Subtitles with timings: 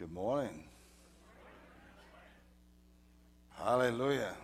[0.00, 0.64] Good morning.
[3.50, 4.34] Hallelujah.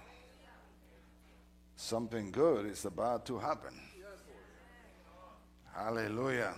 [1.77, 3.73] Something good is about to happen.
[5.75, 6.53] Hallelujah.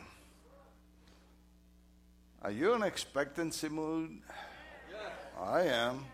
[2.43, 4.19] Are you in expectancy mood?
[5.41, 6.05] I am.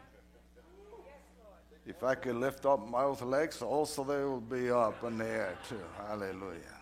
[1.87, 5.57] If I could lift up my legs, also they will be up in the air
[5.71, 5.81] too.
[6.07, 6.79] Hallelujah.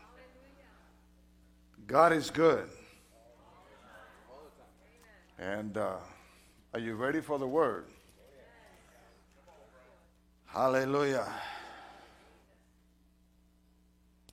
[1.87, 2.69] God is good.
[5.51, 5.97] And uh,
[6.73, 7.87] are you ready for the word?
[10.47, 11.27] Hallelujah.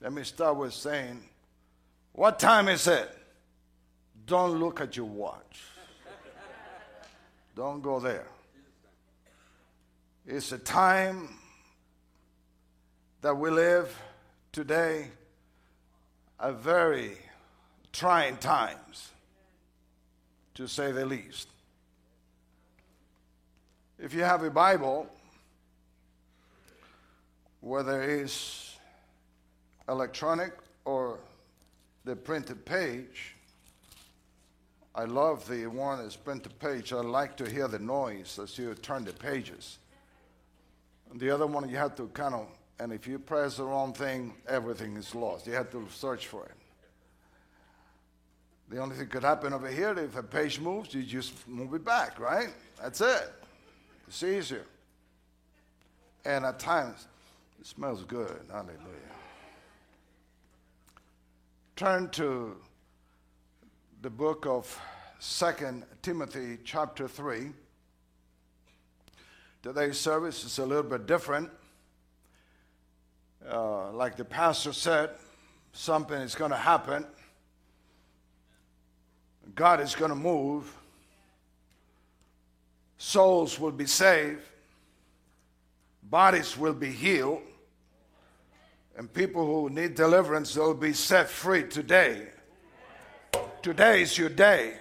[0.01, 1.23] Let me start with saying,
[2.13, 3.09] What time is it?
[4.27, 5.61] Don't look at your watch.
[7.55, 8.27] Don't go there.
[10.27, 11.27] It's a time
[13.21, 13.99] that we live
[14.51, 15.07] today,
[16.39, 17.17] a very
[17.91, 19.09] trying times,
[20.59, 21.47] to say the least.
[23.97, 25.07] If you have a Bible,
[27.61, 28.75] whether it's
[29.87, 30.51] electronic
[30.83, 31.19] or
[32.03, 33.35] the printed page,
[34.93, 36.91] I love the one that's printed page.
[36.91, 39.77] I like to hear the noise as you turn the pages.
[41.09, 42.47] And the other one, you have to kind of,
[42.81, 45.47] and if you press the wrong thing, everything is lost.
[45.47, 46.51] You have to search for it.
[48.69, 51.83] The only thing could happen over here, if a page moves, you just move it
[51.83, 52.49] back, right?
[52.79, 53.33] That's it.
[54.07, 54.65] It's easier.
[56.23, 57.07] And at times,
[57.59, 58.39] it smells good.
[58.51, 58.77] Hallelujah.
[61.75, 62.57] Turn to
[64.01, 64.79] the book of
[65.17, 67.51] Second Timothy, chapter 3.
[69.63, 71.49] Today's service is a little bit different.
[73.49, 75.09] Uh, like the pastor said,
[75.73, 77.05] something is going to happen.
[79.59, 80.73] God is going to move.
[82.97, 84.41] Souls will be saved.
[86.01, 87.41] Bodies will be healed.
[88.97, 92.29] And people who need deliverance will be set free today.
[93.61, 94.77] Today is your day.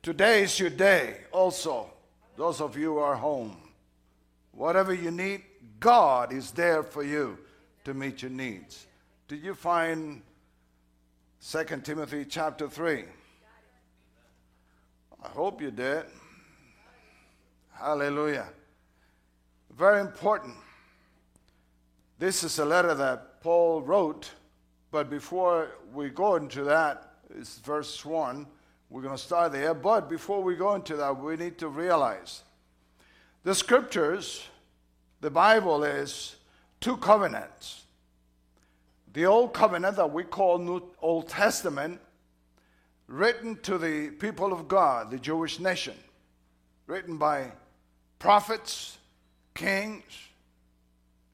[0.00, 1.90] Today is your day also.
[2.36, 3.56] Those of you who are home.
[4.52, 5.42] Whatever you need,
[5.80, 7.36] God is there for you
[7.84, 8.86] to meet your needs.
[9.26, 10.22] Did you find
[11.50, 13.06] 2 Timothy chapter 3?
[15.24, 16.04] I hope you did.
[17.72, 18.46] Hallelujah.
[19.76, 20.54] Very important.
[22.18, 24.30] This is a letter that Paul wrote,
[24.90, 28.46] but before we go into that, it's verse 1.
[28.90, 29.74] We're going to start there.
[29.74, 32.42] But before we go into that, we need to realize
[33.42, 34.46] the scriptures,
[35.20, 36.36] the Bible is
[36.80, 37.84] two covenants.
[39.14, 42.00] The Old Covenant that we call New Old Testament,
[43.06, 45.94] written to the people of God, the Jewish nation,
[46.86, 47.52] written by
[48.18, 48.98] prophets,
[49.54, 50.02] kings,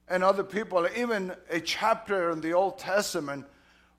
[0.07, 0.87] and other people.
[0.95, 3.45] Even a chapter in the Old Testament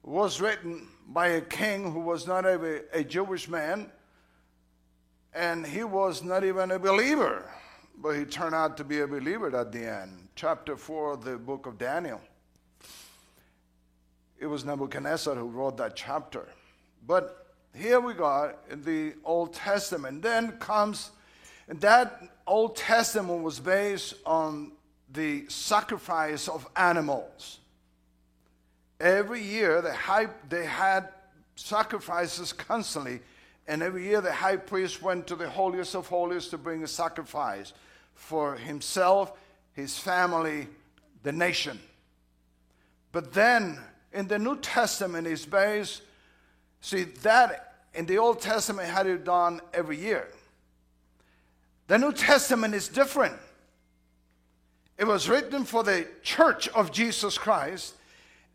[0.02, 3.90] was written by a king who was not a, a Jewish man,
[5.34, 7.50] and he was not even a believer,
[7.96, 10.28] but he turned out to be a believer at the end.
[10.34, 12.20] Chapter 4 of the book of Daniel.
[14.38, 16.48] It was Nebuchadnezzar who wrote that chapter.
[17.06, 17.41] But
[17.74, 20.22] here we go in the Old Testament.
[20.22, 21.10] Then comes,
[21.68, 24.72] and that Old Testament was based on
[25.12, 27.58] the sacrifice of animals.
[29.00, 31.08] Every year, the high, they had
[31.56, 33.20] sacrifices constantly,
[33.66, 36.88] and every year the high priest went to the holiest of holies to bring a
[36.88, 37.72] sacrifice
[38.14, 39.32] for himself,
[39.72, 40.68] his family,
[41.22, 41.78] the nation.
[43.12, 43.78] But then
[44.12, 46.02] in the New Testament is based,
[46.82, 50.28] see, that in the Old Testament had it done every year.
[51.86, 53.36] The New Testament is different.
[54.98, 57.94] It was written for the church of Jesus Christ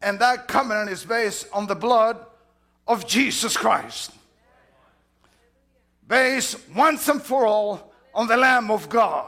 [0.02, 2.18] and that covenant is based on the blood
[2.88, 4.12] of Jesus Christ.
[6.08, 9.28] Based once and for all on the Lamb of God.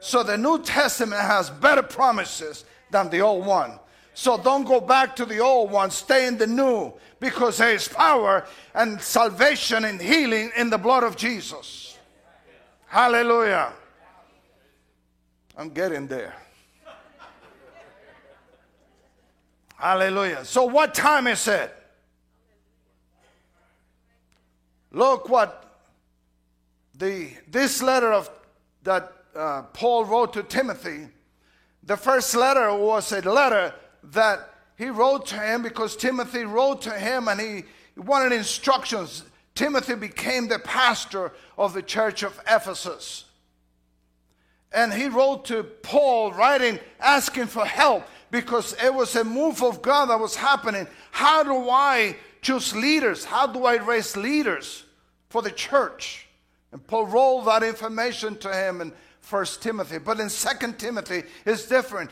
[0.00, 3.78] So the New Testament has better promises than the old one.
[4.18, 7.86] So don't go back to the old one, stay in the new because there is
[7.86, 11.98] power and salvation and healing in the blood of Jesus.
[12.86, 13.74] Hallelujah.
[15.54, 16.34] I'm getting there.
[19.76, 20.46] Hallelujah.
[20.46, 21.76] So, what time is it?
[24.92, 25.78] Look what
[26.96, 28.30] the this letter of
[28.82, 31.08] that uh, Paul wrote to Timothy.
[31.82, 33.74] The first letter was a letter
[34.12, 37.64] that he wrote to him because Timothy wrote to him and he
[37.96, 39.24] wanted instructions.
[39.54, 43.24] Timothy became the pastor of the church of Ephesus.
[44.72, 49.80] And he wrote to Paul, writing, asking for help because it was a move of
[49.80, 50.86] God that was happening.
[51.10, 53.24] How do I choose leaders?
[53.24, 54.84] How do I raise leaders
[55.30, 56.26] for the church?
[56.72, 59.98] And Paul wrote that information to him in First Timothy.
[59.98, 62.10] But in Second Timothy, it's different.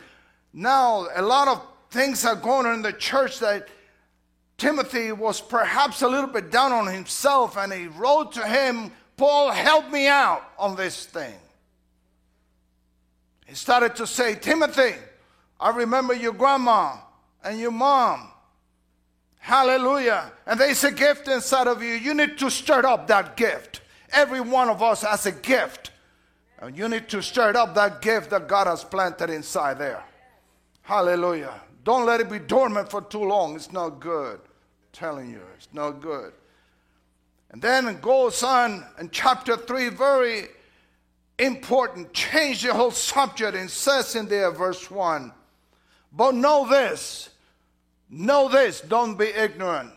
[0.51, 1.61] Now, a lot of
[1.95, 3.69] things are going on in the church that
[4.57, 9.51] Timothy was perhaps a little bit down on himself, and he wrote to him, Paul,
[9.51, 11.33] help me out on this thing.
[13.45, 14.95] He started to say, Timothy,
[15.57, 16.97] I remember your grandma
[17.43, 18.29] and your mom.
[19.39, 20.31] Hallelujah.
[20.45, 21.93] And there's a gift inside of you.
[21.93, 23.81] You need to stir up that gift.
[24.11, 25.91] Every one of us has a gift.
[26.59, 30.03] And you need to stir up that gift that God has planted inside there.
[30.81, 31.61] Hallelujah.
[31.85, 33.55] Don't let it be dormant for too long.
[33.55, 34.39] It's not good.
[34.39, 36.33] I'm telling you, it's not good.
[37.51, 40.47] And then goes on in chapter 3, very
[41.37, 45.31] important, change the whole subject and says in there, verse 1.
[46.11, 47.29] But know this,
[48.09, 49.91] know this, don't be ignorant.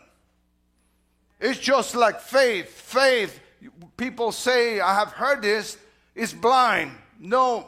[1.40, 2.68] It's just like faith.
[2.68, 3.40] Faith,
[3.96, 5.78] people say, I have heard this,
[6.14, 6.92] is blind.
[7.18, 7.64] No,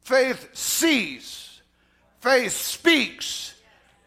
[0.00, 1.49] faith sees
[2.20, 3.54] Faith speaks.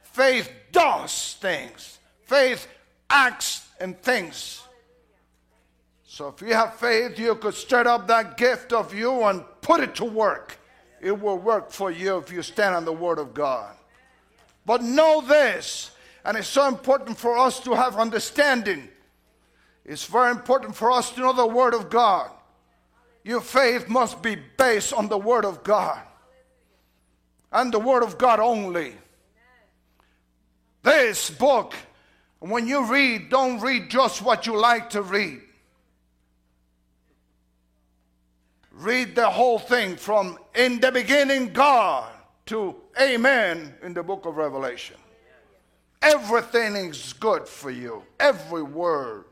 [0.04, 1.98] Faith does things.
[2.26, 2.68] Faith
[3.10, 4.62] acts and thinks.
[6.06, 9.82] So if you have faith, you could stir up that gift of you and put
[9.82, 10.60] it to work.
[11.02, 13.76] It will work for you if you stand on the Word of God.
[14.66, 15.92] But know this,
[16.24, 18.88] and it's so important for us to have understanding.
[19.86, 22.30] It's very important for us to know the Word of God.
[23.24, 26.00] Your faith must be based on the Word of God
[27.54, 28.96] and the Word of God only.
[30.82, 31.74] This book,
[32.40, 35.42] when you read, don't read just what you like to read.
[38.72, 42.12] Read the whole thing from in the beginning, God,
[42.48, 44.98] to Amen in the book of Revelation.
[46.02, 49.26] Everything is good for you, every word.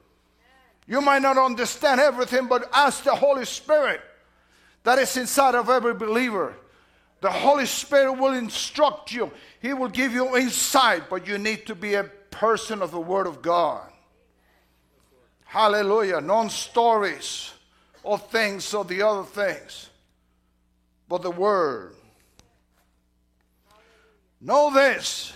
[0.88, 4.02] You might not understand everything, but ask the Holy Spirit
[4.84, 6.56] that is inside of every believer
[7.22, 9.32] the Holy Spirit will instruct you,
[9.62, 13.28] He will give you insight, but you need to be a person of the Word
[13.28, 13.88] of God.
[15.46, 16.20] Hallelujah.
[16.20, 17.52] Non stories
[18.04, 19.90] or things or the other things,
[21.08, 21.94] but the Word.
[24.40, 25.34] Know this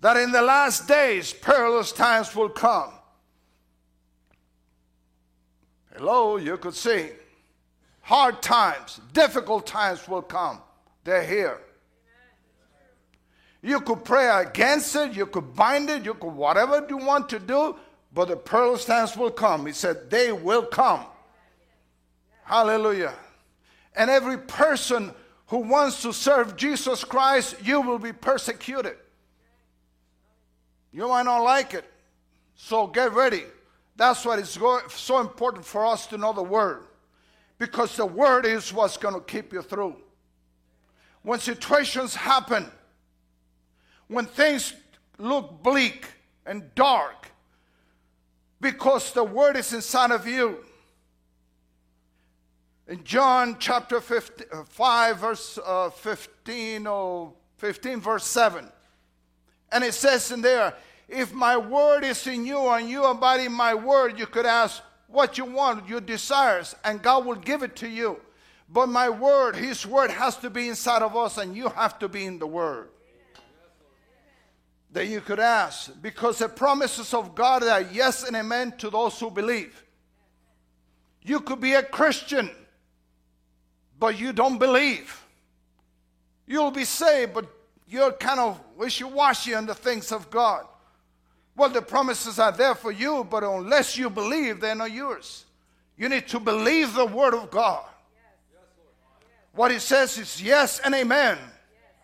[0.00, 2.92] that in the last days perilous times will come.
[5.94, 7.10] Hello, you could see
[8.06, 10.60] hard times, difficult times will come.
[11.02, 11.58] They're here.
[13.62, 17.40] You could pray against it, you could bind it, you could whatever you want to
[17.40, 17.74] do,
[18.14, 19.66] but the perilous times will come.
[19.66, 21.04] He said, they will come.
[22.44, 23.12] Hallelujah.
[23.96, 25.12] And every person
[25.46, 28.98] who wants to serve Jesus Christ, you will be persecuted.
[30.92, 31.84] You might not like it.
[32.54, 33.42] So get ready.
[33.96, 34.56] That's why it's
[34.94, 36.84] so important for us to know the Word
[37.58, 39.96] because the word is what's going to keep you through.
[41.22, 42.70] When situations happen,
[44.08, 44.74] when things
[45.18, 46.06] look bleak
[46.44, 47.30] and dark,
[48.60, 50.64] because the word is inside of you.
[52.88, 58.70] In John chapter 15, uh, 5, verse uh, 15, or 15, verse 7,
[59.72, 60.74] and it says in there,
[61.08, 64.82] if my word is in you and you abide in my word, you could ask,
[65.08, 68.20] what you want, your desires, and God will give it to you.
[68.68, 72.08] But my word, His word has to be inside of us, and you have to
[72.08, 72.88] be in the word.
[74.92, 79.18] That you could ask, because the promises of God are yes and amen to those
[79.20, 79.84] who believe.
[81.22, 82.50] You could be a Christian,
[83.98, 85.22] but you don't believe.
[86.46, 87.46] You'll be saved, but
[87.88, 90.66] you're kind of wishy washy on the things of God.
[91.56, 95.46] Well, the promises are there for you, but unless you believe, they're not yours.
[95.96, 97.84] You need to believe the word of God.
[99.52, 101.38] What he says is yes and amen.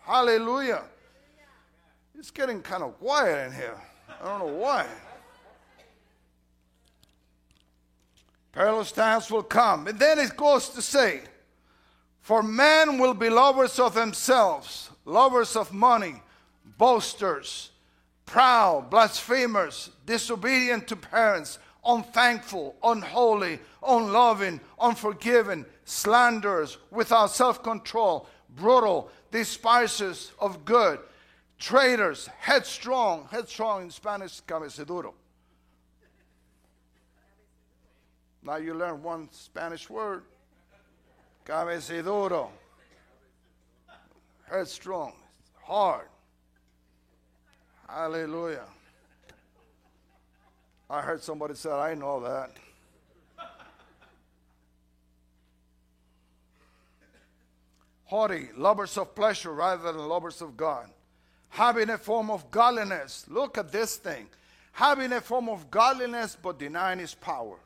[0.01, 0.81] Hallelujah.
[2.17, 3.79] It's getting kind of quiet in here.
[4.21, 4.87] I don't know why.
[8.51, 9.87] Perilous times will come.
[9.87, 11.21] And then it goes to say,
[12.21, 16.15] For men will be lovers of themselves, lovers of money,
[16.77, 17.69] boasters
[18.25, 30.31] proud, blasphemers, disobedient to parents, unthankful, unholy, unloving, unforgiving, slanderers, without self control, brutal, despisers
[30.39, 30.99] of good,
[31.59, 35.13] traitors, headstrong, headstrong in Spanish, cabeceduro.
[38.43, 40.23] Now you learn one Spanish word.
[41.45, 42.49] Cabeciduro.
[44.49, 45.13] Headstrong.
[45.61, 46.07] Hard.
[47.93, 48.65] Hallelujah.
[50.89, 52.57] I heard somebody say, I know that.
[58.05, 60.89] Haughty, lovers of pleasure rather than lovers of God.
[61.49, 63.25] Having a form of godliness.
[63.27, 64.25] Look at this thing.
[64.71, 67.59] Having a form of godliness but denying his power.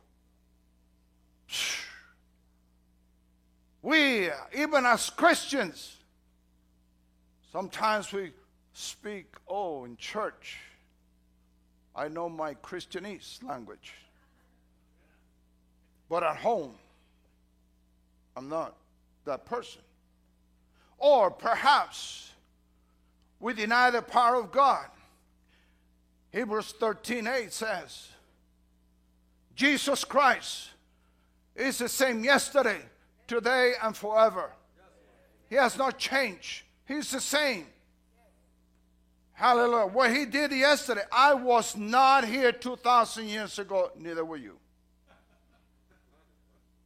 [3.81, 5.95] We, even as Christians,
[7.49, 8.33] sometimes we
[8.77, 10.59] speak, oh, in church,
[11.95, 13.93] I know my Christianese language.
[16.07, 16.75] But at home,
[18.35, 18.75] I'm not
[19.25, 19.81] that person.
[20.99, 22.31] Or perhaps
[23.39, 24.85] we deny the power of God.
[26.31, 28.09] Hebrews 13 8 says,
[29.55, 30.69] Jesus Christ
[31.55, 32.81] is the same yesterday,
[33.25, 34.51] today, and forever.
[35.49, 36.61] He has not changed.
[36.85, 37.65] He's the same.
[39.37, 39.85] Hallelujah.
[39.85, 44.57] What he did yesterday, I was not here 2,000 years ago, neither were you.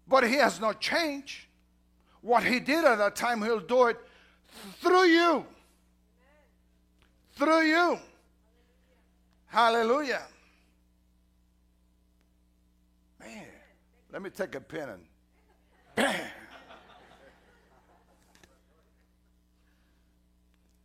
[0.05, 1.46] But he has not changed.
[2.20, 3.98] What he did at that time, he'll do it
[4.81, 5.46] through you.
[7.36, 7.98] Through you.
[9.46, 10.24] Hallelujah.
[13.17, 13.46] Man,
[14.12, 15.03] let me take a pen and
[15.96, 16.22] bam.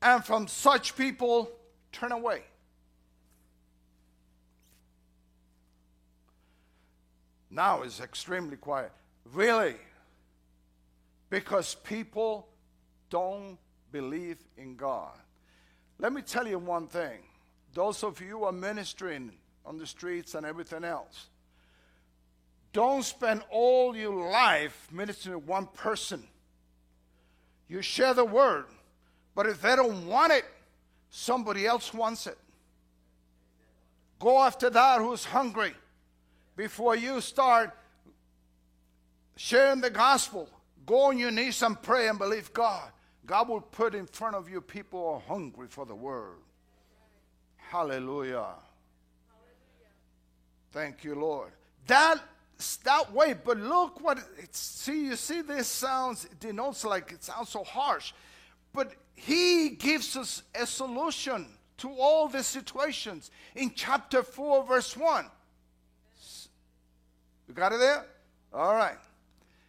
[0.02, 1.50] and from such people
[1.96, 2.42] turn away.
[7.50, 8.92] Now it's extremely quiet.
[9.32, 9.76] Really?
[11.30, 12.48] Because people
[13.08, 13.56] don't
[13.92, 15.16] believe in God.
[15.98, 17.20] Let me tell you one thing.
[17.72, 19.32] Those of you who are ministering
[19.64, 21.28] on the streets and everything else,
[22.72, 26.22] don't spend all your life ministering to one person.
[27.68, 28.66] You share the word,
[29.34, 30.44] but if they don't want it,
[31.16, 32.37] somebody else wants it.
[34.18, 35.73] Go after that who's hungry
[36.56, 37.70] before you start
[39.37, 40.49] sharing the gospel.
[40.85, 42.90] Go on your knees and pray and believe God.
[43.25, 46.37] God will put in front of you people who are hungry for the word.
[47.56, 48.54] Hallelujah.
[50.70, 51.50] Thank you, Lord.
[51.87, 52.20] That
[52.85, 57.25] that way, but look what it's see, you see this sounds it denotes like it
[57.25, 58.12] sounds so harsh.
[58.76, 61.47] But he gives us a solution
[61.78, 65.25] to all the situations in chapter 4, verse 1.
[67.49, 68.04] You got it there?
[68.52, 68.92] All right.
[68.92, 69.00] It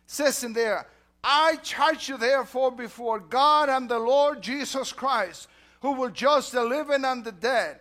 [0.08, 0.88] says in there,
[1.24, 5.48] I charge you therefore before God and the Lord Jesus Christ,
[5.82, 7.80] who will judge the living and the dead,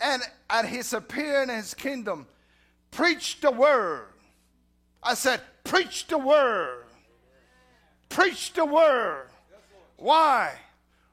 [0.00, 2.28] and at his appearing in his kingdom,
[2.92, 4.12] preach the word.
[5.02, 6.84] I said, preach the word.
[8.08, 9.26] Preach the word.
[9.96, 10.52] Why?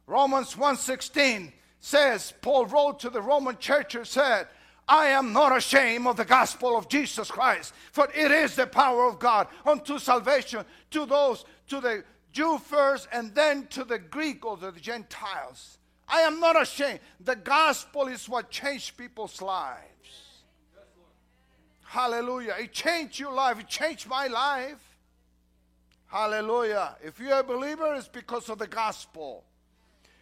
[0.07, 4.47] Romans 1:16 says, Paul wrote to the Roman church and said,
[4.87, 9.07] I am not ashamed of the gospel of Jesus Christ, for it is the power
[9.07, 14.45] of God unto salvation to those to the Jew first and then to the Greek
[14.45, 15.79] or the Gentiles.
[16.07, 16.99] I am not ashamed.
[17.19, 19.85] The gospel is what changed people's lives.
[21.83, 22.55] Hallelujah.
[22.59, 24.97] It changed your life, it changed my life.
[26.07, 26.95] Hallelujah.
[27.03, 29.43] If you're a believer, it's because of the gospel.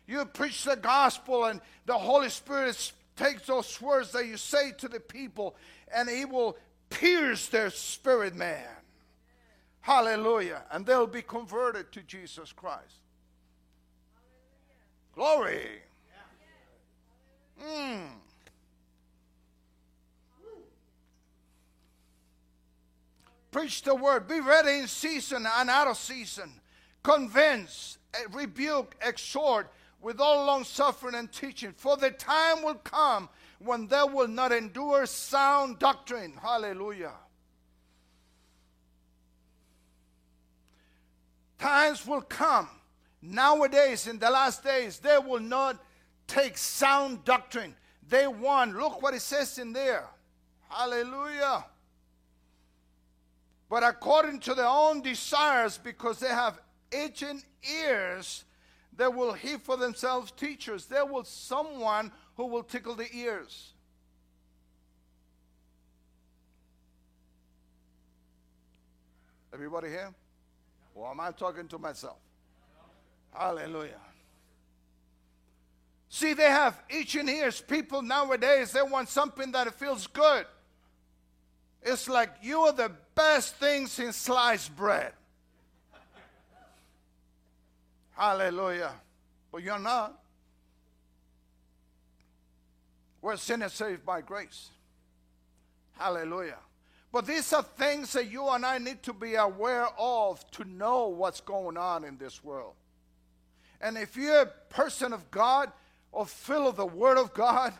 [0.08, 4.88] You preach the gospel, and the Holy Spirit takes those words that you say to
[4.88, 5.56] the people,
[5.94, 6.58] and He will
[6.90, 8.68] pierce their spirit man.
[9.82, 10.64] Hallelujah.
[10.72, 13.02] And they'll be converted to Jesus Christ.
[15.16, 15.68] Glory.
[17.62, 18.08] Mm.
[23.52, 24.28] Preach the word.
[24.28, 26.52] Be ready in season and out of season.
[27.04, 28.00] Convince,
[28.32, 29.72] rebuke, exhort
[30.04, 31.74] with all long suffering and teaching.
[31.76, 33.30] For the time will come
[33.60, 36.34] when they will not endure sound doctrine.
[36.42, 37.14] Hallelujah.
[41.58, 42.68] Times will come
[43.22, 45.78] nowadays, in the last days, they will not
[46.28, 47.74] take sound doctrine.
[48.10, 50.06] They want, look what it says in there.
[50.70, 51.64] Hallelujah.
[53.70, 56.60] But according to their own desires, because they have
[56.92, 58.44] itching ears,
[58.98, 60.86] they will heap for themselves teachers.
[60.86, 63.74] There will someone who will tickle the ears.
[69.54, 70.10] Everybody here?
[70.96, 72.18] Or am I talking to myself?
[73.32, 74.00] Hallelujah.
[76.10, 77.62] See, they have itching ears.
[77.62, 80.46] People nowadays, they want something that feels good.
[81.82, 85.14] It's like you are the best thing since sliced bread.
[88.14, 88.94] Hallelujah.
[89.52, 90.20] But you're not.
[93.22, 94.70] We're sinners saved by grace.
[95.94, 96.58] Hallelujah.
[97.12, 101.08] But these are things that you and I need to be aware of to know
[101.08, 102.74] what's going on in this world.
[103.80, 105.72] And if you're a person of God
[106.12, 107.74] or full of the Word of God,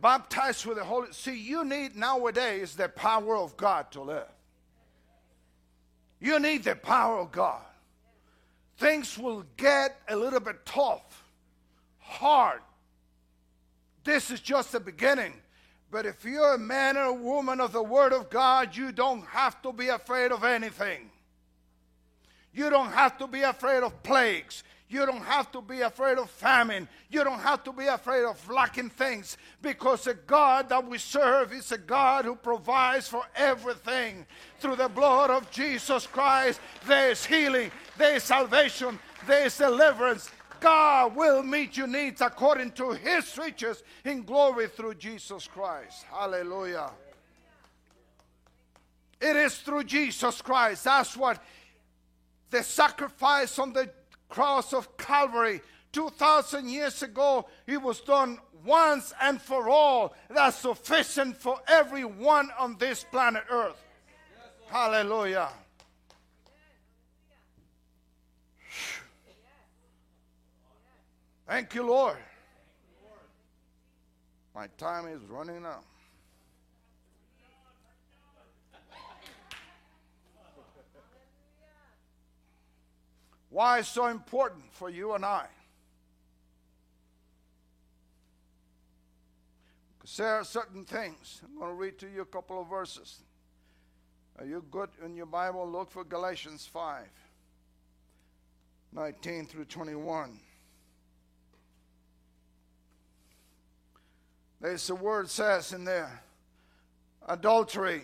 [0.00, 4.28] baptized with the Holy See, you need nowadays the power of God to live.
[6.20, 7.62] You need the power of God.
[8.78, 11.24] Things will get a little bit tough,
[11.98, 12.60] hard.
[14.04, 15.34] This is just the beginning.
[15.90, 19.22] But if you're a man or a woman of the Word of God, you don't
[19.26, 21.10] have to be afraid of anything.
[22.52, 24.62] You don't have to be afraid of plagues.
[24.90, 26.88] You don't have to be afraid of famine.
[27.10, 31.52] You don't have to be afraid of lacking things because the God that we serve
[31.52, 34.24] is a God who provides for everything.
[34.60, 40.30] Through the blood of Jesus Christ, there is healing, there is salvation, there is deliverance.
[40.58, 46.06] God will meet your needs according to his riches in glory through Jesus Christ.
[46.10, 46.90] Hallelujah.
[49.20, 50.84] It is through Jesus Christ.
[50.84, 51.42] That's what
[52.50, 53.90] the sacrifice on the
[54.28, 55.60] cross of Calvary
[55.92, 60.14] 2,000 years ago, it was done once and for all.
[60.28, 63.82] That's sufficient for everyone on this planet Earth.
[64.68, 65.48] Hallelujah.
[71.46, 72.18] Thank you, Lord.
[74.54, 75.84] My time is running out.
[83.50, 85.46] Why is so important for you and I?
[89.98, 91.40] Because there are certain things.
[91.44, 93.20] I'm going to read to you a couple of verses.
[94.38, 95.68] Are you good in your Bible?
[95.68, 97.04] Look for Galatians 5
[98.92, 100.40] 19 through 21.
[104.60, 106.22] There's a word says in there
[107.28, 108.02] adultery,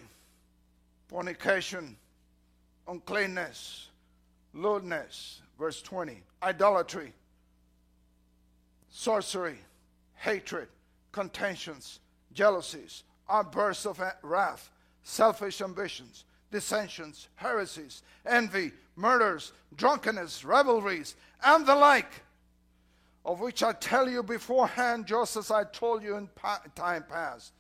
[1.09, 1.97] fornication,
[2.87, 3.88] uncleanness
[4.55, 7.12] lewdness, verse 20, idolatry,
[8.88, 9.59] sorcery,
[10.14, 10.69] hatred,
[11.12, 12.01] contentions,
[12.33, 14.71] jealousies, outbursts of wrath,
[15.03, 22.23] selfish ambitions, dissensions, heresies, envy, murders, drunkenness, revelries, and the like,
[23.25, 26.29] of which I tell you beforehand, just as I told you in
[26.75, 27.53] time past,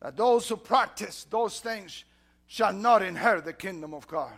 [0.00, 2.04] that those who practice those things
[2.46, 4.32] shall not inherit the kingdom of God.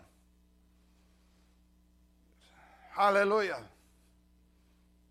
[2.94, 3.58] Hallelujah.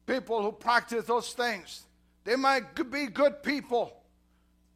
[0.05, 1.83] People who practice those things,
[2.23, 3.93] they might be good people,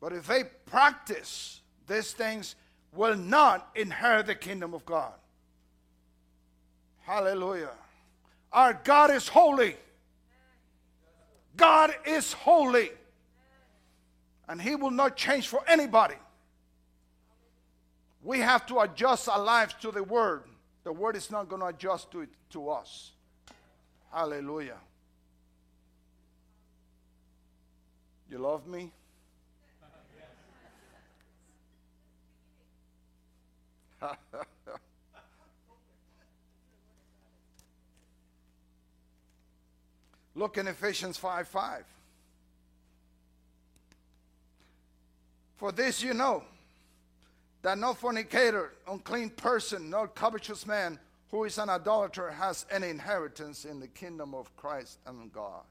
[0.01, 2.55] but if they practice these things,
[2.93, 5.13] will not inherit the kingdom of God.
[7.03, 7.71] Hallelujah.
[8.51, 9.77] Our God is holy.
[11.55, 12.91] God is holy.
[14.49, 16.15] And He will not change for anybody.
[18.21, 20.43] We have to adjust our lives to the Word.
[20.87, 23.11] The word is not going to adjust to it to us.
[24.09, 24.77] Hallelujah.
[28.31, 28.93] You love me?
[40.35, 41.83] Look in Ephesians 5 5.
[45.57, 46.45] For this you know
[47.61, 50.99] that no fornicator, unclean person, nor covetous man
[51.31, 55.63] who is an idolater has any inheritance in the kingdom of Christ and God.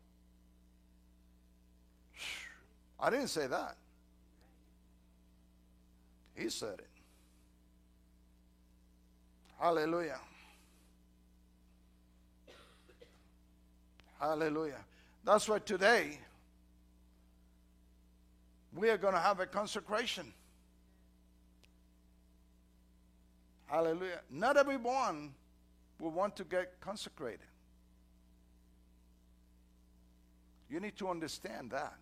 [3.00, 3.76] I didn't say that.
[6.34, 6.88] He said it.
[9.58, 10.20] Hallelujah.
[14.20, 14.84] Hallelujah.
[15.24, 16.18] That's why today
[18.74, 20.32] we are going to have a consecration.
[23.66, 24.20] Hallelujah.
[24.30, 25.34] Not everyone
[25.98, 27.40] will want to get consecrated.
[30.68, 31.94] You need to understand that.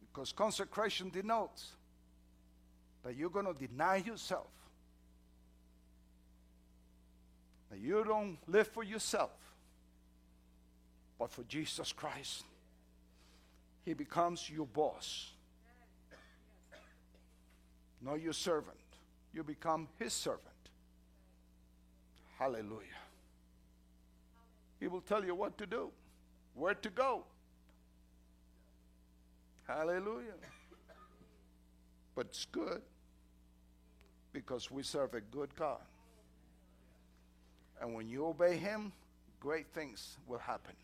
[0.00, 1.72] Because consecration denotes
[3.04, 4.48] that you're going to deny yourself.
[7.70, 9.32] That you don't live for yourself,
[11.18, 12.44] but for Jesus Christ.
[13.84, 15.33] He becomes your boss
[18.04, 18.76] not your servant.
[19.32, 20.42] You become his servant.
[22.38, 23.00] Hallelujah.
[24.80, 25.90] He will tell you what to do,
[26.54, 27.24] where to go.
[29.66, 30.34] Hallelujah.
[32.14, 32.82] But it's good
[34.32, 35.80] because we serve a good God.
[37.80, 38.92] And when you obey Him,
[39.40, 40.74] great things will happen.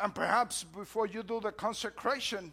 [0.00, 2.52] And perhaps before you do the consecration,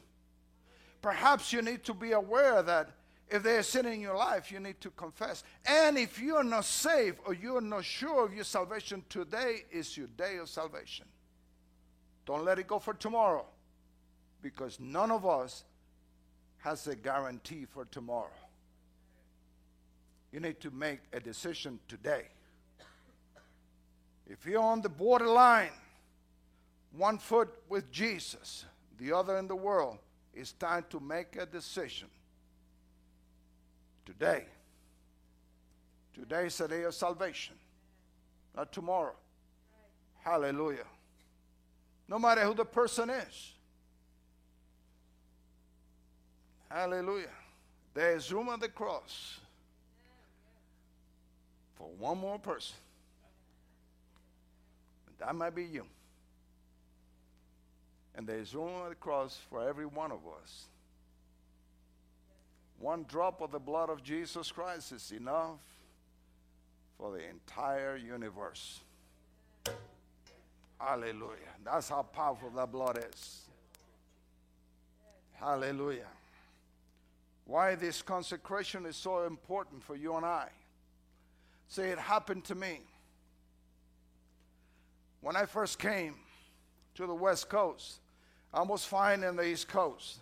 [1.01, 2.89] perhaps you need to be aware that
[3.29, 5.43] if there's sin in your life, you need to confess.
[5.65, 10.07] And if you're not saved or you're not sure of your salvation, today is your
[10.07, 11.05] day of salvation.
[12.25, 13.45] Don't let it go for tomorrow
[14.41, 15.65] because none of us
[16.59, 18.29] has a guarantee for tomorrow.
[20.31, 22.27] You need to make a decision today.
[24.25, 25.71] If you're on the borderline,
[26.91, 28.65] one foot with Jesus,
[28.97, 29.99] the other in the world,
[30.37, 32.07] it's time to make a decision
[34.07, 34.45] Today.
[36.13, 37.55] Today is a day of salvation,
[38.55, 39.15] not tomorrow.
[40.23, 40.87] Hallelujah.
[42.07, 43.51] No matter who the person is.
[46.69, 47.35] Hallelujah.
[47.93, 49.41] There is room on the cross
[51.75, 52.77] for one more person.
[55.19, 55.85] That might be you.
[58.17, 60.65] And there is room on the cross for every one of us.
[62.79, 65.59] One drop of the blood of Jesus Christ is enough
[66.97, 68.81] for the entire universe.
[70.79, 71.53] Hallelujah.
[71.63, 73.41] That's how powerful that blood is.
[75.33, 76.07] Hallelujah.
[77.45, 80.49] Why this consecration is so important for you and I.
[81.67, 82.79] Say, it happened to me.
[85.21, 86.15] When I first came
[86.95, 87.99] to the West Coast,
[88.65, 90.19] Was fine in the East Coast.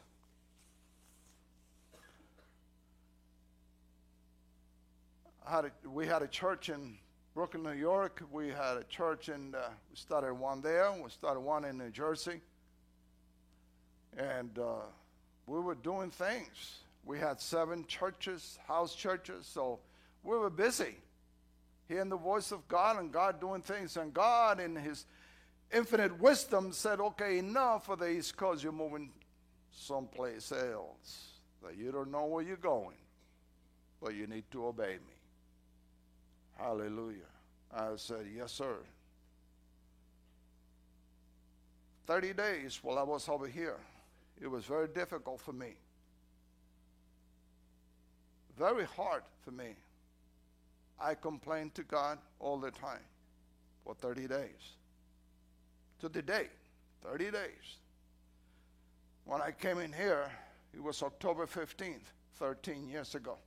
[5.47, 6.97] had a, we had a church in
[7.33, 8.21] Brooklyn, New York.
[8.31, 10.91] We had a church in, uh, we started one there.
[10.91, 12.41] We started one in New Jersey.
[14.17, 14.85] And uh,
[15.45, 16.79] we were doing things.
[17.03, 19.45] We had seven churches, house churches.
[19.45, 19.79] So
[20.23, 20.95] we were busy
[21.87, 23.97] hearing the voice of God and God doing things.
[23.97, 25.05] And God, in His
[25.73, 28.63] infinite wisdom, said, okay, enough for the East Coast.
[28.63, 29.09] You're moving
[29.71, 31.31] someplace else.
[31.63, 32.97] That you don't know where you're going,
[34.01, 35.15] but you need to obey me.
[36.57, 37.31] Hallelujah.
[37.73, 38.77] I said, Yes, sir.
[42.07, 43.79] 30 days while I was over here,
[44.39, 45.73] it was very difficult for me.
[48.57, 49.75] Very hard for me.
[50.99, 53.03] I complained to God all the time
[53.83, 54.77] for 30 days.
[56.05, 56.49] To the day,
[57.03, 57.79] 30 days.
[59.23, 60.29] When I came in here,
[60.71, 62.03] it was October 15th,
[62.35, 63.39] 13 years ago.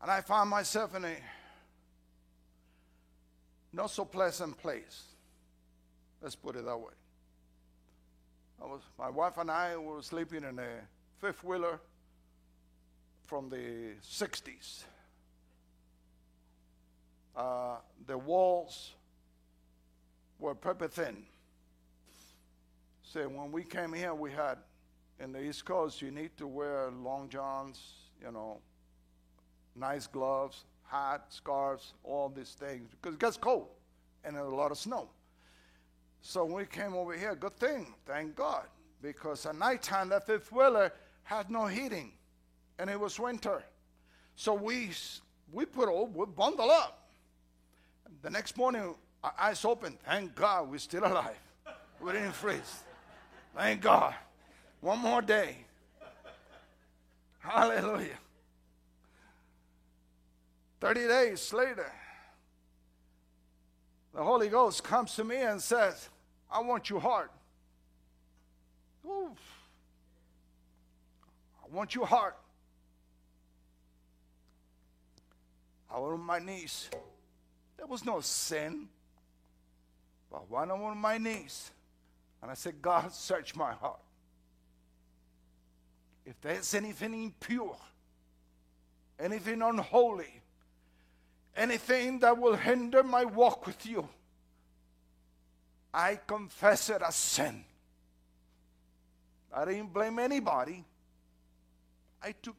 [0.00, 1.16] And I found myself in a
[3.72, 5.02] not so pleasant place.
[6.22, 6.94] Let's put it that way.
[8.62, 10.68] I was, my wife and I were sleeping in a
[11.20, 11.80] fifth wheeler
[13.24, 14.84] from the 60s.
[17.34, 18.92] Uh, the walls
[20.38, 21.24] were paper thin.
[23.02, 24.58] So when we came here, we had
[25.18, 27.80] in the East Coast, you need to wear long johns,
[28.22, 28.60] you know,
[29.74, 33.68] nice gloves, hat, scarves, all these things, because it gets cold
[34.24, 35.08] and there's a lot of snow.
[36.20, 38.64] So when we came over here, good thing, thank God,
[39.00, 42.12] because at nighttime that fifth wheeler had no heating,
[42.78, 43.62] and it was winter.
[44.34, 44.90] So we
[45.52, 47.08] we put all we bundle up.
[48.22, 48.94] The next morning,
[49.38, 49.98] eyes open.
[50.04, 51.38] Thank God we're still alive.
[52.00, 52.84] We didn't freeze.
[53.56, 54.14] Thank God.
[54.80, 55.56] One more day.
[57.38, 58.18] Hallelujah.
[60.80, 61.90] 30 days later,
[64.14, 66.08] the Holy Ghost comes to me and says,
[66.50, 67.30] I want your heart.
[69.06, 69.34] Ooh.
[71.62, 72.36] I want your heart.
[75.90, 76.88] I was on my knees.
[77.76, 78.88] There was no sin.
[80.30, 81.70] But when I'm on my knees,
[82.42, 84.00] and I said, God, search my heart.
[86.24, 87.76] If there's anything impure,
[89.18, 90.42] anything unholy,
[91.56, 94.08] anything that will hinder my walk with you,
[95.92, 97.64] I confess it as sin.
[99.52, 100.84] I didn't blame anybody.
[102.22, 102.56] I took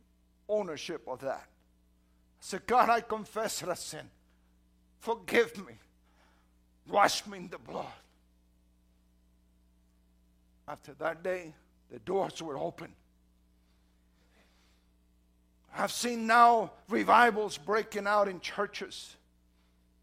[0.48, 1.46] ownership of that.
[1.46, 4.10] I said, God, I confess it as sin.
[5.00, 5.74] Forgive me.
[6.90, 7.86] Wash me in the blood.
[10.68, 11.54] After that day,
[11.92, 12.94] the doors were open.
[15.76, 19.16] I've seen now revivals breaking out in churches.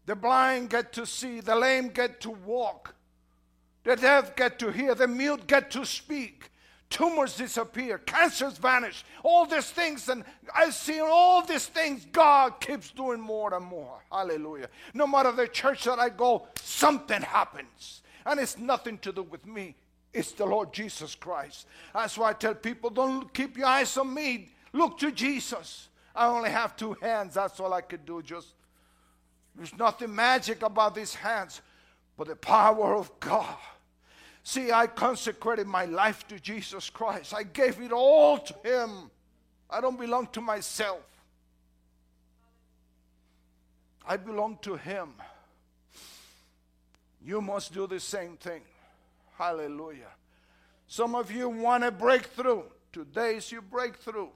[0.05, 2.95] The blind get to see, the lame get to walk,
[3.83, 6.49] the deaf get to hear, the mute get to speak.
[6.89, 10.09] Tumors disappear, cancers vanish, all these things.
[10.09, 10.23] And
[10.53, 13.99] I see all these things, God keeps doing more and more.
[14.11, 14.69] Hallelujah.
[14.93, 18.01] No matter the church that I go, something happens.
[18.25, 19.75] And it's nothing to do with me,
[20.13, 21.67] it's the Lord Jesus Christ.
[21.93, 25.89] That's why I tell people don't keep your eyes on me, look to Jesus.
[26.15, 28.21] I only have two hands, that's all I could do.
[28.21, 28.47] Just
[29.55, 31.61] there's nothing magic about these hands,
[32.15, 33.57] but the power of God.
[34.47, 37.33] See, I consecrated my life to Jesus Christ.
[37.33, 39.11] I gave it all to Him.
[39.69, 41.03] I don't belong to myself.
[44.07, 45.09] I belong to Him.
[47.21, 48.61] You must do the same thing.
[49.37, 50.13] Hallelujah.
[50.87, 52.63] Some of you want a breakthrough.
[52.93, 54.29] Today is your breakthrough.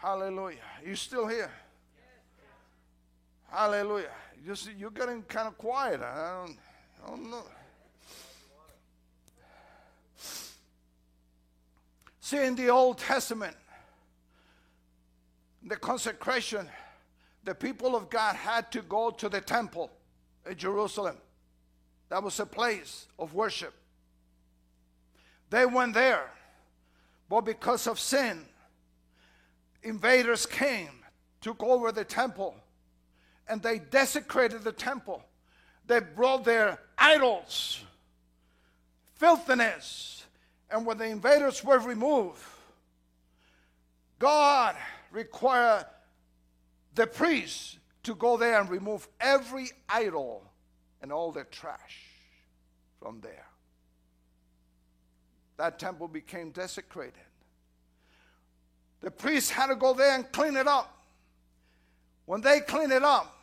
[0.00, 0.64] Hallelujah.
[0.82, 1.52] You still here?
[3.50, 4.14] Hallelujah.
[4.42, 6.00] You see, you're getting kind of quiet.
[6.00, 6.56] I don't.
[7.06, 7.42] Oh, no.
[12.20, 13.56] See, in the Old Testament,
[15.62, 16.68] the consecration,
[17.44, 19.90] the people of God had to go to the temple
[20.46, 21.16] in Jerusalem.
[22.10, 23.74] That was a place of worship.
[25.50, 26.30] They went there,
[27.28, 28.44] but because of sin,
[29.82, 31.04] invaders came,
[31.40, 32.54] took over the temple,
[33.48, 35.22] and they desecrated the temple.
[35.88, 37.82] They brought their idols,
[39.16, 40.24] filthiness.
[40.70, 42.42] And when the invaders were removed,
[44.18, 44.76] God
[45.10, 45.86] required
[46.94, 50.44] the priests to go there and remove every idol
[51.00, 52.04] and all the trash
[53.00, 53.46] from there.
[55.56, 57.14] That temple became desecrated.
[59.00, 60.94] The priests had to go there and clean it up.
[62.26, 63.34] When they clean it up,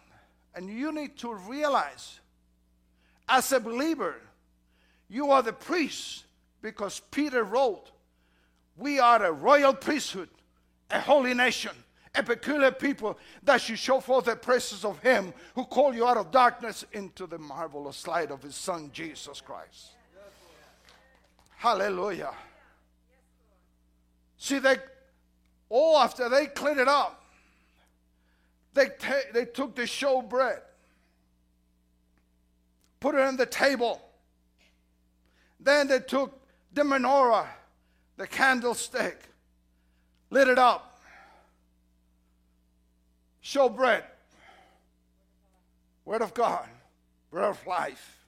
[0.53, 2.19] and you need to realize
[3.27, 4.15] as a believer,
[5.09, 6.25] you are the priest
[6.61, 7.91] because Peter wrote,
[8.77, 10.29] We are a royal priesthood,
[10.91, 11.71] a holy nation,
[12.13, 16.17] a peculiar people that should show forth the praises of Him who called you out
[16.17, 19.91] of darkness into the marvelous light of His Son, Jesus Christ.
[21.57, 22.33] Hallelujah.
[24.37, 24.75] See, they,
[25.71, 27.23] oh, after they cleaned it up,
[28.73, 28.89] they,
[29.33, 30.61] they took the show bread
[32.99, 34.01] put it on the table.
[35.59, 36.41] Then they took
[36.73, 37.47] the menorah,
[38.17, 39.19] the candlestick,
[40.29, 40.99] lit it up,
[43.41, 44.03] show bread,
[46.03, 46.67] word of God,
[47.31, 48.25] bread of life.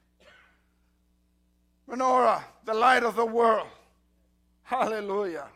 [1.88, 3.68] Menorah, the light of the world.
[4.62, 5.46] Hallelujah.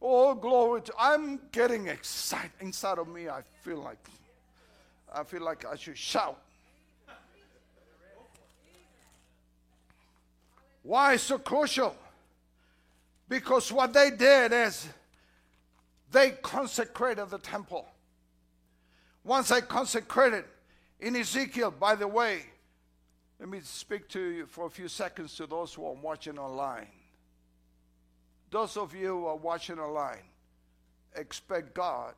[0.00, 2.52] Oh, glory to I'm getting excited.
[2.60, 3.98] Inside of me, I feel like
[5.12, 6.40] I feel like I should shout.
[10.86, 11.96] Why so crucial?
[13.28, 14.88] Because what they did is
[16.12, 17.88] they consecrated the temple.
[19.24, 20.44] Once they consecrated
[21.00, 22.42] in Ezekiel, by the way,
[23.40, 26.86] let me speak to you for a few seconds to those who are watching online.
[28.52, 30.22] Those of you who are watching online,
[31.16, 32.14] expect God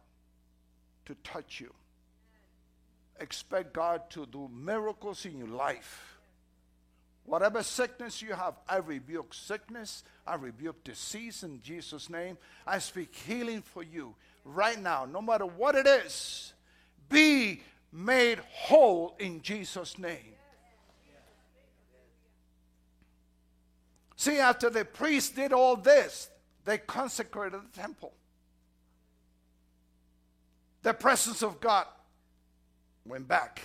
[1.06, 1.72] to touch you.
[3.18, 6.17] Expect God to do miracles in your life.
[7.28, 10.02] Whatever sickness you have, I rebuke sickness.
[10.26, 12.38] I rebuke disease in Jesus' name.
[12.66, 14.14] I speak healing for you
[14.46, 16.54] right now, no matter what it is.
[17.10, 17.60] Be
[17.92, 20.34] made whole in Jesus' name.
[24.16, 26.30] See, after the priests did all this,
[26.64, 28.14] they consecrated the temple.
[30.82, 31.86] The presence of God
[33.04, 33.60] went back.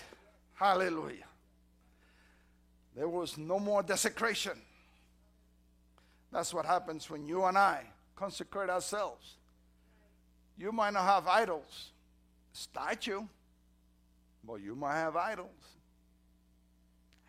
[0.53, 1.23] Hallelujah.
[2.95, 4.53] There was no more desecration.
[6.31, 7.83] That's what happens when you and I
[8.15, 9.35] consecrate ourselves.
[10.57, 11.91] You might not have idols,
[12.51, 13.21] statue,
[14.43, 15.49] but you might have idols.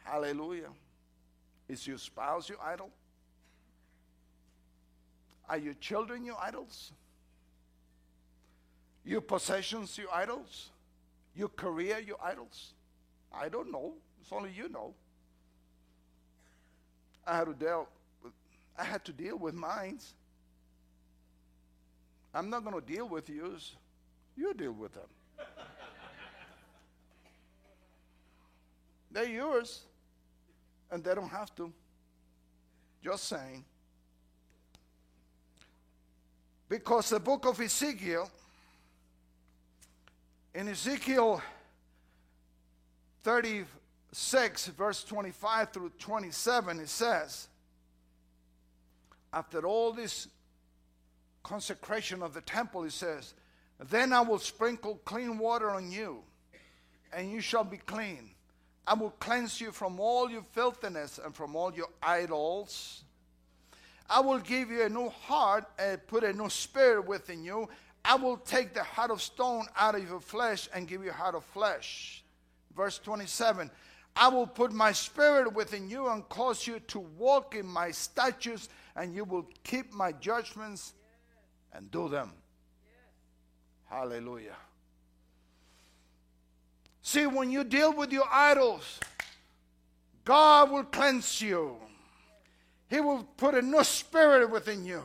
[0.05, 0.69] Hallelujah.
[1.69, 2.91] Is your spouse your idol?
[5.49, 6.93] Are your children your idols?
[9.05, 10.71] Your possessions your idols?
[11.35, 12.75] Your career your idols?
[13.33, 13.95] I don't know.
[14.21, 14.95] It's only you know.
[17.27, 17.89] I had to deal
[18.23, 18.33] with,
[18.79, 20.15] I had to deal with mines.
[22.35, 23.77] I'm not going to deal with yours.
[24.37, 25.05] You deal with them.
[29.13, 29.83] They're yours,
[30.91, 31.73] and they don't have to.
[33.03, 33.65] Just saying.
[36.69, 38.29] Because the book of Ezekiel,
[40.55, 41.41] in Ezekiel
[43.23, 43.65] 30,
[44.17, 47.49] 6, verse 25 through 27, it says,
[49.33, 50.29] after all this
[51.43, 53.35] consecration of the temple, he says,
[53.91, 56.23] Then I will sprinkle clean water on you,
[57.13, 58.31] and you shall be clean.
[58.87, 63.03] I will cleanse you from all your filthiness and from all your idols.
[64.09, 67.69] I will give you a new heart and put a new spirit within you.
[68.05, 71.15] I will take the heart of stone out of your flesh and give you a
[71.15, 72.23] heart of flesh.
[72.77, 73.71] Verse 27
[74.17, 78.69] I will put my spirit within you and cause you to walk in my statutes,
[78.95, 80.95] and you will keep my judgments
[81.73, 82.33] and do them.
[83.91, 84.57] Hallelujah.
[87.03, 89.01] See, when you deal with your idols,
[90.25, 91.77] God will cleanse you.
[92.89, 95.03] He will put a new spirit within you.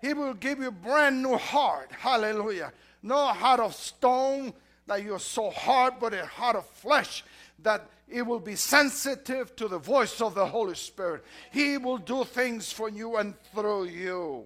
[0.00, 1.90] He will give you a brand new heart.
[1.92, 2.72] Hallelujah.
[3.02, 4.52] No heart of stone
[4.86, 7.24] that you're so hard, but a heart of flesh
[7.62, 11.24] that it will be sensitive to the voice of the Holy Spirit.
[11.50, 14.44] He will do things for you and through you.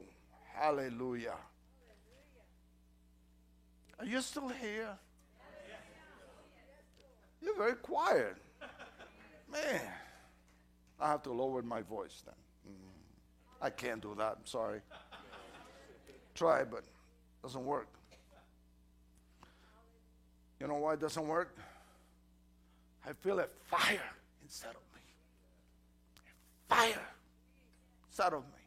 [0.54, 1.34] Hallelujah.
[3.98, 4.96] Are you still here?
[7.42, 8.36] You're very quiet.
[9.50, 9.80] Man,
[11.00, 12.34] I have to lower my voice then.
[12.68, 13.64] Mm.
[13.64, 14.38] I can't do that.
[14.38, 14.80] I'm sorry.
[16.34, 17.88] Try, but it doesn't work.
[20.60, 21.56] You know why it doesn't work?
[23.08, 24.00] I feel a fire
[24.42, 25.00] inside of me.
[26.68, 27.06] A fire
[28.08, 28.62] inside of me.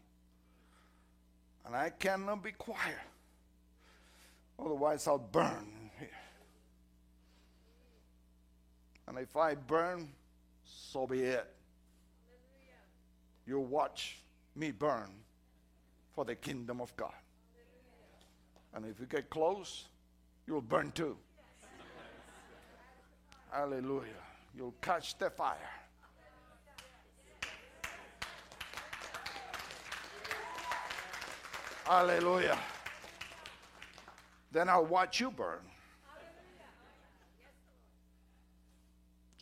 [1.65, 2.95] And I cannot be quiet.
[4.57, 6.09] Otherwise, I'll burn here.
[9.07, 10.09] And if I burn,
[10.63, 11.47] so be it.
[13.45, 14.19] You watch
[14.55, 15.09] me burn
[16.13, 17.13] for the kingdom of God.
[18.73, 19.85] And if you get close,
[20.45, 21.17] you'll burn too.
[23.51, 24.23] Hallelujah.
[24.55, 25.57] You'll catch the fire.
[31.85, 32.57] Hallelujah.
[34.51, 35.59] Then I'll watch you burn.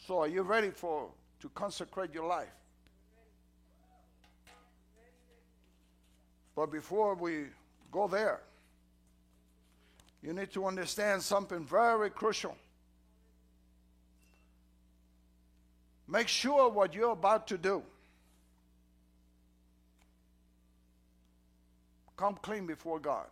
[0.05, 1.09] So are you ready for
[1.41, 2.47] to consecrate your life?
[6.55, 7.47] But before we
[7.91, 8.41] go there,
[10.23, 12.55] you need to understand something very crucial.
[16.07, 17.83] Make sure what you're about to do.
[22.15, 23.27] Come clean before God.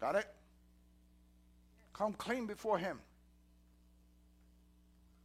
[0.00, 0.26] Got it?
[1.94, 3.00] Come clean before Him.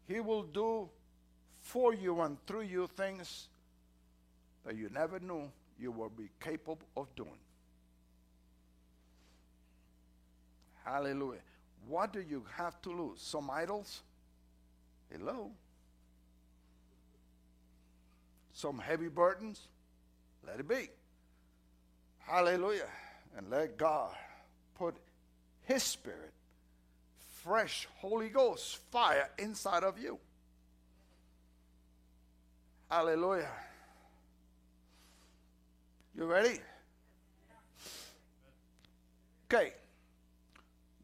[0.08, 0.89] He will do
[1.62, 3.50] for you and through you things
[4.65, 7.30] that you never knew you will be capable of doing.
[10.86, 11.41] Hallelujah.
[11.88, 13.22] What do you have to lose?
[13.22, 14.02] Some idols?
[15.12, 15.52] Hello.
[18.54, 19.67] Some heavy burdens?
[20.46, 20.89] Let it be.
[22.20, 22.88] Hallelujah.
[23.38, 24.15] And let God
[24.76, 24.96] put
[25.63, 26.34] His Spirit,
[27.44, 30.20] fresh Holy Ghost fire inside of you.
[32.89, 33.50] Hallelujah.
[36.15, 36.60] You ready?
[39.52, 39.74] Okay.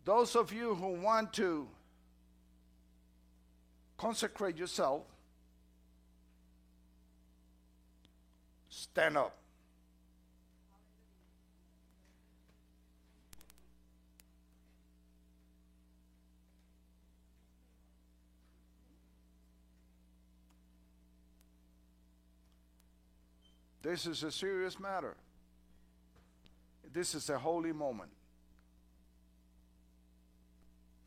[0.08, 1.68] Those of you who want to
[3.98, 5.04] consecrate yourself,
[8.70, 9.36] stand up.
[23.82, 25.18] This is a serious matter.
[26.94, 28.17] This is a holy moment.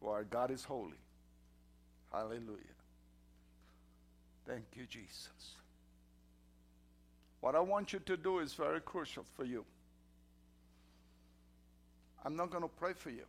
[0.01, 0.99] For our God is holy.
[2.13, 2.77] Hallelujah.
[4.47, 5.55] Thank you, Jesus.
[7.41, 9.65] What I want you to do is very crucial for you.
[12.25, 13.25] I'm not going to pray for you.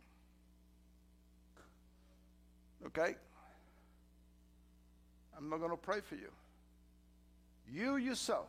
[2.86, 3.14] Okay?
[5.36, 6.30] I'm not going to pray for you.
[7.70, 8.48] You yourself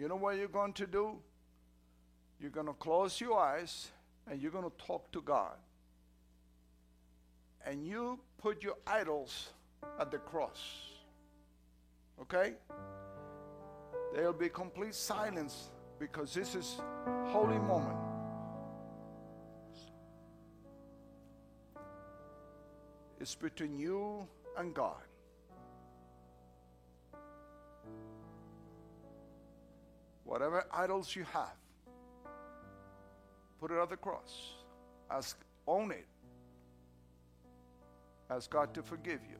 [0.00, 1.16] you know what you're going to do?
[2.40, 3.88] You're going to close your eyes
[4.30, 5.56] and you're going to talk to God.
[7.66, 9.50] And you put your idols
[9.98, 10.62] at the cross.
[12.22, 12.54] Okay?
[14.14, 16.80] There'll be complete silence because this is
[17.26, 17.98] holy moment.
[23.20, 24.26] It's between you
[24.56, 25.02] and God.
[30.24, 31.56] Whatever idols you have,
[33.60, 34.54] put it on the cross.
[35.10, 36.06] Ask, own it.
[38.30, 39.36] Ask God to forgive you.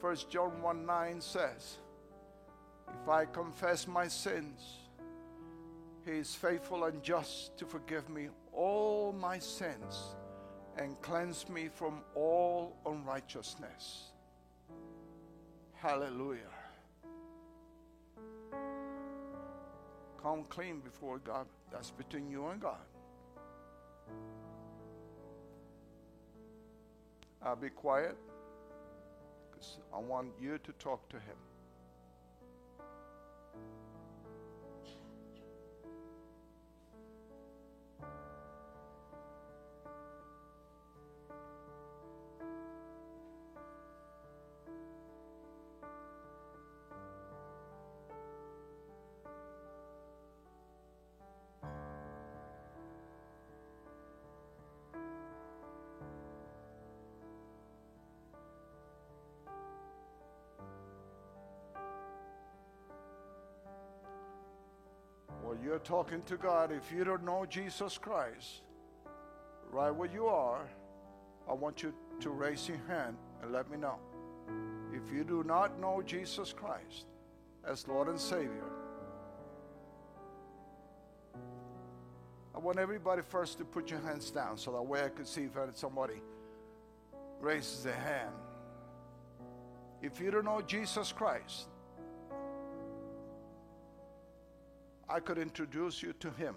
[0.00, 1.78] 1 John 1 9 says,
[3.02, 4.60] If I confess my sins,
[6.04, 10.16] he is faithful and just to forgive me all my sins
[10.76, 14.12] and cleanse me from all unrighteousness.
[15.74, 16.40] Hallelujah.
[20.22, 21.46] Come clean before God.
[21.72, 22.76] That's between you and God.
[27.42, 28.16] I'll be quiet
[29.50, 31.36] because I want you to talk to Him.
[65.72, 66.70] You're talking to God.
[66.70, 68.60] If you don't know Jesus Christ,
[69.70, 70.68] right where you are,
[71.48, 73.96] I want you to raise your hand and let me know.
[74.92, 77.06] If you do not know Jesus Christ
[77.66, 78.68] as Lord and Savior,
[82.54, 85.44] I want everybody first to put your hands down so that way I can see
[85.44, 86.20] if somebody
[87.40, 88.34] raises their hand.
[90.02, 91.68] If you don't know Jesus Christ,
[95.12, 96.54] I could introduce you to him.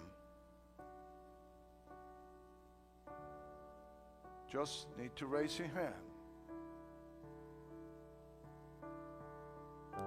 [4.50, 5.92] Just need to raise your hand.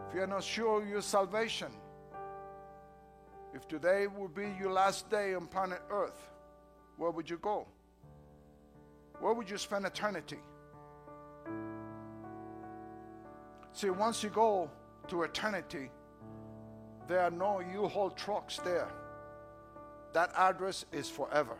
[0.07, 1.67] If you're not sure of your salvation,
[3.53, 6.27] if today would be your last day on planet Earth,
[6.97, 7.67] where would you go?
[9.19, 10.39] Where would you spend eternity?
[13.73, 14.71] See, once you go
[15.07, 15.91] to eternity,
[17.09, 18.87] there are no U-Haul trucks there.
[20.13, 21.57] That address is forever.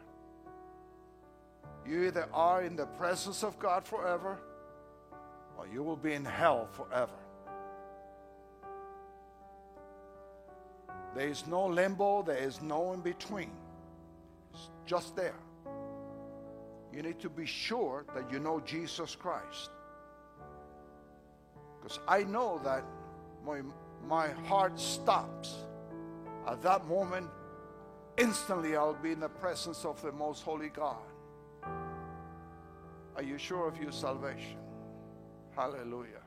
[1.88, 4.38] You either are in the presence of God forever
[5.58, 7.18] or you will be in hell forever.
[11.16, 13.52] There is no limbo, there is no in between.
[14.54, 15.40] It's just there.
[16.94, 19.72] You need to be sure that you know Jesus Christ.
[21.82, 22.84] Because I know that
[23.44, 23.62] my
[24.08, 25.56] my heart stops.
[26.48, 27.28] At that moment,
[28.18, 30.98] instantly I'll be in the presence of the most holy God.
[33.16, 34.58] Are you sure of your salvation?
[35.56, 36.22] Hallelujah.